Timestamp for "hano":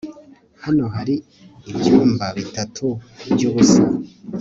0.63-0.83